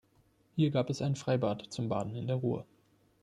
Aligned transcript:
Hier 0.55 0.71
gab 0.71 0.89
es 0.89 1.03
ein 1.03 1.15
Freibad 1.15 1.61
zum 1.71 1.87
Baden 1.87 2.15
in 2.15 2.25
der 2.25 2.37
Ruhr. 2.37 2.65